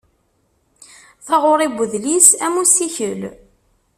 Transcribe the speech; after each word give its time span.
Taɣuri 1.25 1.67
n 1.69 1.79
udlis 1.83 2.29
am 2.45 2.53
ussikel. 2.63 3.21